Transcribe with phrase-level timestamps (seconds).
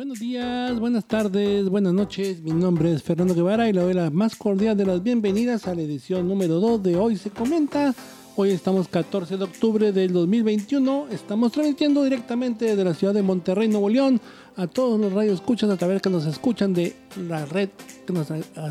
[0.00, 2.40] Buenos días, buenas tardes, buenas noches.
[2.40, 5.74] Mi nombre es Fernando Guevara y le doy la más cordial de las bienvenidas a
[5.74, 7.94] la edición número 2 de Hoy se comenta.
[8.34, 11.08] Hoy estamos 14 de octubre del 2021.
[11.10, 14.22] Estamos transmitiendo directamente de la ciudad de Monterrey, Nuevo León,
[14.56, 16.96] a todos los radios escuchan a través que nos escuchan de
[17.28, 17.68] la red,
[18.06, 18.30] que nos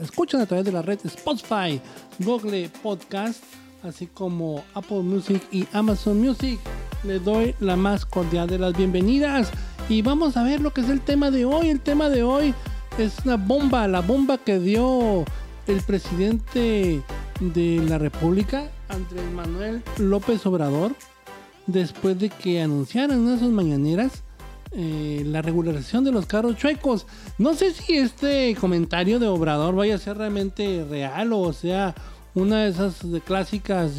[0.00, 1.82] escuchan a través de la red Spotify,
[2.20, 3.44] Google Podcast,
[3.82, 6.58] así como Apple Music y Amazon Music.
[7.04, 9.52] Les doy la más cordial de las bienvenidas
[9.90, 11.68] y vamos a ver lo que es el tema de hoy.
[11.68, 12.54] El tema de hoy
[12.96, 15.24] es una bomba, la bomba que dio
[15.66, 17.02] el presidente
[17.40, 20.94] de la República, Andrés Manuel López Obrador,
[21.66, 24.22] después de que anunciaran en sus mañaneras
[24.70, 27.04] eh, la regularización de los carros chuecos.
[27.36, 31.96] No sé si este comentario de Obrador vaya a ser realmente real o sea
[32.34, 33.92] una de esas clásicas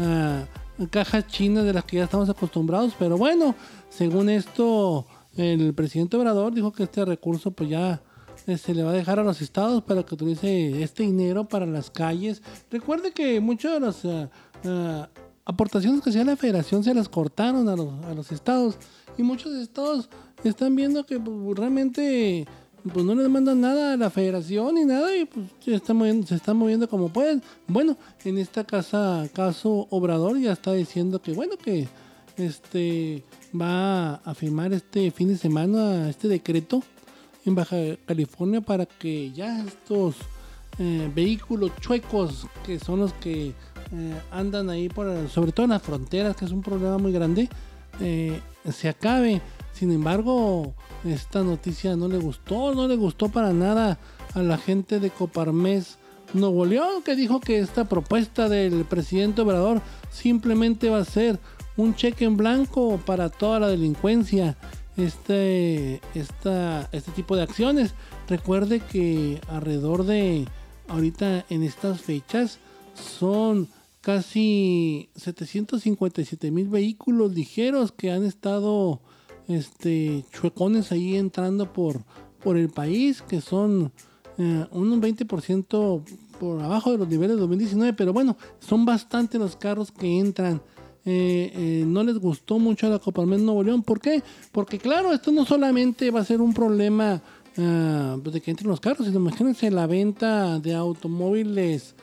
[0.00, 0.44] ah,
[0.90, 3.54] cajas chinas de las que ya estamos acostumbrados, pero bueno,
[3.90, 5.06] según esto,
[5.36, 8.02] el presidente Obrador dijo que este recurso pues ya
[8.56, 11.90] se le va a dejar a los estados para que utilice este dinero para las
[11.90, 12.42] calles.
[12.70, 14.04] Recuerde que muchas de las
[14.64, 15.08] ah,
[15.44, 18.76] aportaciones que hacía la federación se las cortaron a los, a los estados
[19.18, 20.08] y muchos estados
[20.44, 22.46] están viendo que pues, realmente
[22.92, 26.26] pues no les mandan nada a la federación ni nada y pues se están moviendo,
[26.26, 27.42] se están moviendo como pueden.
[27.66, 31.88] Bueno, en esta casa, caso Obrador ya está diciendo que bueno que
[32.36, 33.22] este
[33.58, 36.82] va a firmar este fin de semana este decreto
[37.44, 40.16] en Baja California para que ya estos
[40.78, 45.82] eh, vehículos chuecos que son los que eh, andan ahí por sobre todo en las
[45.82, 47.48] fronteras que es un problema muy grande
[48.00, 48.40] eh,
[48.72, 49.40] se acabe.
[49.72, 53.98] Sin embargo, esta noticia no le gustó, no le gustó para nada
[54.34, 55.98] a la gente de Coparmes
[56.32, 61.38] Nuevo León, que dijo que esta propuesta del presidente Obrador simplemente va a ser
[61.76, 64.56] un cheque en blanco para toda la delincuencia.
[64.96, 67.94] Este, esta, este tipo de acciones.
[68.28, 70.46] Recuerde que alrededor de
[70.88, 72.58] ahorita en estas fechas
[72.94, 73.68] son
[74.00, 79.00] casi 757 mil vehículos ligeros que han estado
[79.48, 82.02] este, chuecones ahí entrando por,
[82.42, 83.92] por el país, que son
[84.38, 86.02] eh, un 20%
[86.38, 90.62] por abajo de los niveles de 2019, pero bueno, son bastante los carros que entran.
[91.08, 93.82] Eh, eh, no les gustó mucho la Coparmex Nuevo León.
[93.82, 94.22] ¿Por qué?
[94.50, 97.22] Porque claro, esto no solamente va a ser un problema
[97.56, 101.94] ah, de que entren los carros, sino imagínense la venta de automóviles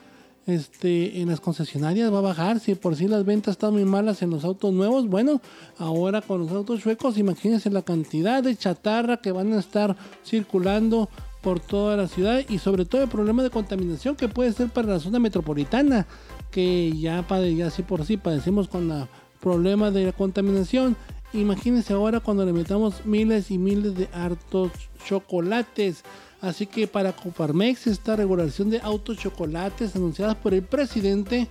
[0.45, 2.61] este, en las concesionarias va a bajar.
[2.61, 5.41] Si por si las ventas están muy malas en los autos nuevos, bueno,
[5.77, 11.09] ahora con los autos suecos, imagínense la cantidad de chatarra que van a estar circulando
[11.41, 14.87] por toda la ciudad y sobre todo el problema de contaminación que puede ser para
[14.87, 16.07] la zona metropolitana,
[16.53, 19.07] que ya, ya por sí padecemos con el
[19.41, 20.95] problema de la contaminación.
[21.33, 24.71] Imagínense ahora cuando le metamos miles y miles de hartos
[25.03, 26.03] chocolates
[26.43, 31.47] Así que para Coparmex esta regulación de autos chocolates anunciada por el presidente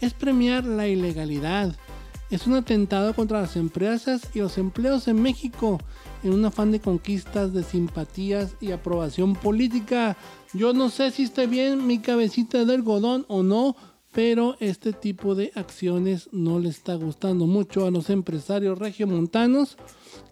[0.00, 1.74] es premiar la ilegalidad.
[2.28, 5.80] Es un atentado contra las empresas y los empleos en México
[6.22, 10.14] en un afán de conquistas de simpatías y aprobación política.
[10.52, 13.76] Yo no sé si está bien mi cabecita de algodón o no,
[14.14, 19.76] pero este tipo de acciones no le está gustando mucho a los empresarios regiomontanos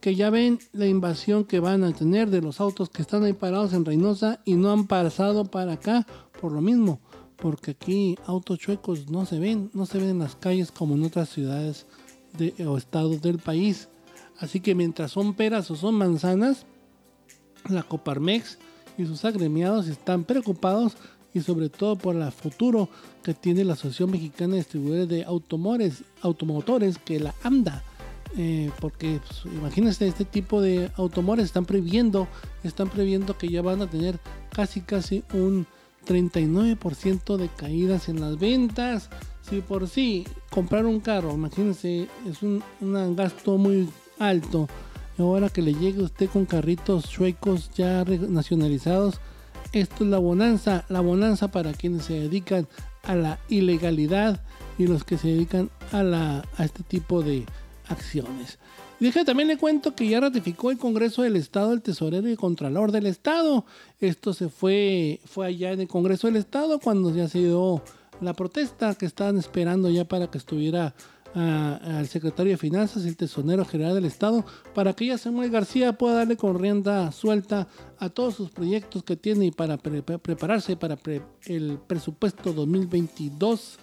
[0.00, 3.32] que ya ven la invasión que van a tener de los autos que están ahí
[3.32, 6.06] parados en Reynosa y no han pasado para acá
[6.40, 7.00] por lo mismo,
[7.36, 11.02] porque aquí autos chuecos no se ven, no se ven en las calles como en
[11.02, 11.86] otras ciudades
[12.38, 13.88] de, o estados del país.
[14.38, 16.66] Así que mientras son peras o son manzanas,
[17.68, 18.58] la Coparmex
[18.96, 20.96] y sus agremiados están preocupados
[21.34, 22.88] y sobre todo por el futuro
[23.22, 25.24] que tiene la Asociación Mexicana de Distribuidores de
[26.22, 27.82] Automotores, que la AMDA.
[28.38, 32.28] Eh, porque pues, imagínense este tipo de automotores están previendo
[32.64, 34.18] están previendo que ya van a tener
[34.50, 35.66] casi casi un
[36.06, 39.10] 39% de caídas en las ventas
[39.42, 44.66] si por sí comprar un carro imagínense es un, un gasto muy alto
[45.18, 49.20] ahora que le llegue usted con carritos suecos ya nacionalizados
[49.72, 52.66] esto es la bonanza, la bonanza para quienes se dedican
[53.02, 54.40] a la ilegalidad
[54.78, 57.46] y los que se dedican a, la, a este tipo de
[57.88, 58.58] acciones.
[59.02, 62.36] Y también le cuento que ya ratificó el Congreso del Estado el tesorero y el
[62.36, 63.64] contralor del Estado.
[63.98, 67.82] Esto se fue, fue allá en el Congreso del Estado cuando ya se dio
[68.20, 70.94] la protesta que estaban esperando ya para que estuviera
[71.34, 74.44] al secretario de Finanzas y el tesorero general del Estado
[74.74, 77.68] para que ya Samuel García pueda darle corrienda suelta
[77.98, 80.98] a todos sus proyectos que tiene y para prepararse para
[81.46, 83.78] el presupuesto 2022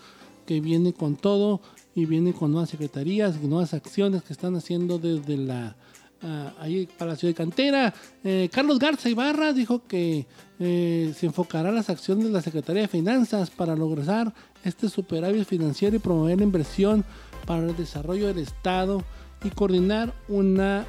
[0.46, 1.62] que viene con todo
[1.94, 5.76] y viene con nuevas secretarías y nuevas acciones que están haciendo desde la
[6.24, 7.94] ah, ahí Palacio de Cantera.
[8.24, 10.26] Eh, Carlos Garza Ibarra dijo que
[10.60, 14.34] eh, se enfocará las acciones de la Secretaría de Finanzas para lograr
[14.64, 17.06] este superávit financiero y promover la inversión
[17.46, 19.04] para el desarrollo del Estado
[19.44, 20.86] y coordinar una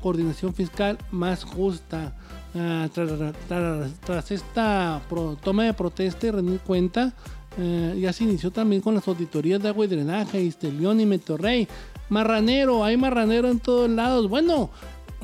[0.00, 2.14] coordinación fiscal más justa.
[2.54, 5.02] Ah, tras, esta
[5.42, 7.12] toma de protesta y rendir cuenta,
[7.58, 11.66] eh, ya se inició también con las auditorías de agua y drenaje, Istelión y Metorrey.
[12.08, 14.28] Marranero, hay marranero en todos lados.
[14.28, 14.70] Bueno,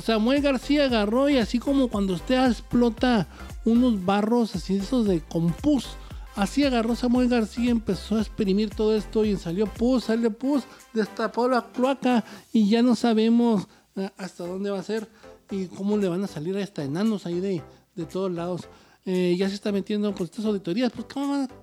[0.03, 3.29] Samuel García agarró y así como cuando usted explota
[3.65, 5.89] unos barros así esos de compus,
[6.37, 11.49] así agarró Samuel García, empezó a exprimir todo esto y salió pus, salió pus, destapó
[11.49, 13.67] la cloaca y ya no sabemos
[13.97, 15.09] eh, hasta dónde va a ser
[15.51, 17.63] y cómo le van a salir a esta enanos ahí de,
[17.95, 18.63] de todos lados.
[19.07, 21.07] Eh, ya se está metiendo pues estas auditorías, pues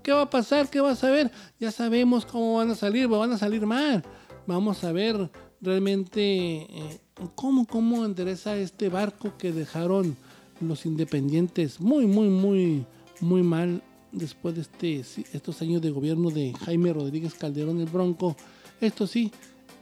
[0.03, 0.69] ¿qué va a pasar?
[0.69, 1.31] ¿Qué va a saber?
[1.59, 4.03] Ya sabemos cómo van a salir, van a salir mal.
[4.47, 5.29] Vamos a ver
[5.61, 7.01] realmente eh,
[7.35, 10.17] cómo, cómo endereza este barco que dejaron
[10.59, 12.85] los independientes muy, muy, muy,
[13.21, 18.35] muy mal después de este, estos años de gobierno de Jaime Rodríguez Calderón el Bronco.
[18.81, 19.31] Esto sí,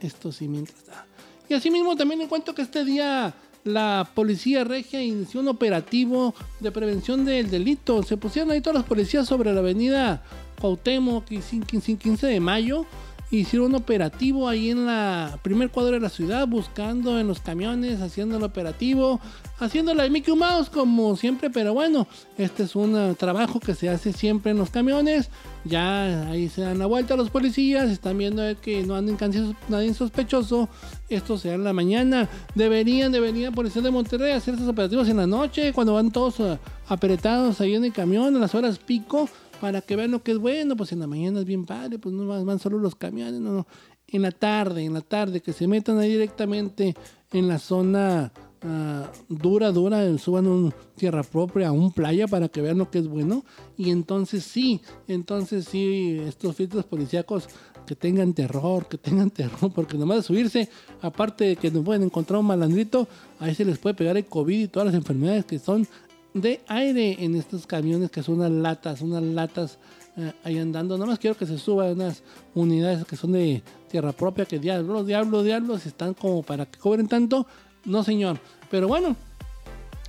[0.00, 0.78] esto sí mientras...
[1.48, 3.34] Y asimismo también encuentro que este día
[3.64, 8.02] la policía regia inició un operativo de prevención del delito.
[8.02, 10.22] Se pusieron ahí todas las policías sobre la avenida
[10.60, 12.86] Cuauhtémoc y 15 de mayo
[13.30, 18.00] hicieron un operativo ahí en la primer cuadro de la ciudad, buscando en los camiones,
[18.00, 19.20] haciendo el operativo,
[19.58, 22.06] haciendo la de Mickey Mouse como siempre, pero bueno,
[22.38, 25.30] este es un uh, trabajo que se hace siempre en los camiones.
[25.64, 29.16] Ya ahí se dan la vuelta a los policías, están viendo que no anden
[29.68, 30.68] nadie sospechoso.
[31.08, 32.28] Esto sea en la mañana.
[32.54, 36.58] Deberían, deberían, policías de Monterrey hacer esos operativos en la noche, cuando van todos uh,
[36.88, 39.28] apretados ahí en el camión, a las horas pico
[39.60, 42.14] para que vean lo que es bueno, pues en la mañana es bien padre, pues
[42.14, 43.66] no van solo los camiones, no, no.
[44.08, 46.94] En la tarde, en la tarde, que se metan ahí directamente
[47.32, 48.32] en la zona
[48.62, 52.98] ah, dura, dura, suban un tierra propia, a un playa para que vean lo que
[52.98, 53.44] es bueno.
[53.76, 57.48] Y entonces sí, entonces sí, estos filtros policíacos
[57.86, 60.68] que tengan terror, que tengan terror, porque nomás de subirse,
[61.00, 63.08] aparte de que no pueden encontrar un malandrito,
[63.40, 65.86] ahí se les puede pegar el COVID y todas las enfermedades que son
[66.40, 69.78] de aire en estos camiones que son unas latas, unas latas
[70.16, 70.96] eh, ahí andando.
[70.96, 72.22] Nada más quiero que se suban unas
[72.54, 77.08] unidades que son de tierra propia, que diablos, diablos, diablos, están como para que cobren
[77.08, 77.46] tanto.
[77.86, 78.38] No, señor.
[78.70, 79.16] Pero bueno,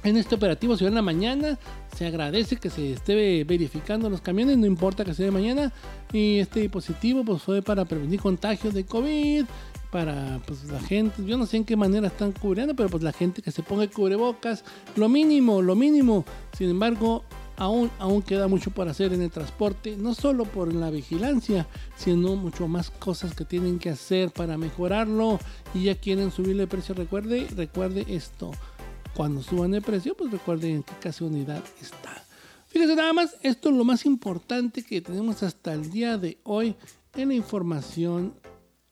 [0.03, 1.57] en este operativo se ve en la mañana.
[1.95, 5.73] Se agradece que se esté verificando los camiones, no importa que sea de mañana.
[6.13, 9.45] Y este dispositivo pues, fue para prevenir contagios de COVID
[9.91, 13.13] para pues, la gente, yo no sé en qué manera están cubriendo, pero pues la
[13.13, 14.63] gente que se ponga cubrebocas,
[14.95, 16.25] lo mínimo, lo mínimo.
[16.57, 17.23] Sin embargo,
[17.55, 22.35] aún, aún queda mucho por hacer en el transporte, no solo por la vigilancia, sino
[22.35, 25.39] mucho más cosas que tienen que hacer para mejorarlo
[25.73, 26.93] y ya quieren subirle el precio.
[26.93, 28.51] Recuerde, recuerde esto.
[29.17, 32.23] Cuando suban el precio, pues recuerden en qué clase unidad está.
[32.67, 36.75] Fíjense nada más, esto es lo más importante que tenemos hasta el día de hoy
[37.15, 38.35] en la información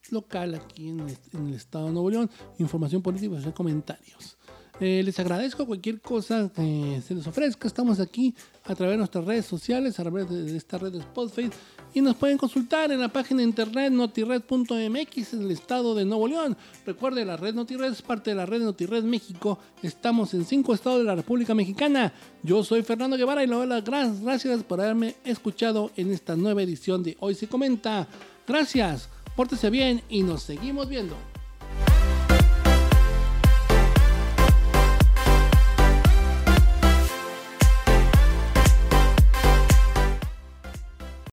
[0.10, 2.32] local aquí en el, estado de Nuevo León.
[2.58, 4.36] Información política comentarios.
[4.82, 7.68] Eh, les agradezco cualquier cosa que se les ofrezca.
[7.68, 8.36] Estamos aquí
[8.66, 11.50] a través de nuestras redes sociales, a través de esta red de Spotify.
[11.94, 16.28] Y nos pueden consultar en la página de internet notired.mx en el estado de Nuevo
[16.28, 16.58] León.
[16.86, 19.60] Recuerde, la red Notired es parte de la red Notired México.
[19.82, 22.12] Estamos en cinco estados de la República Mexicana.
[22.44, 26.64] Yo soy Fernando Guevara y le doy las gracias por haberme escuchado en esta nueva
[26.64, 28.08] edición de Hoy se comenta.
[28.46, 29.08] Gracias.
[29.38, 31.16] Pórtese bien y nos seguimos viendo.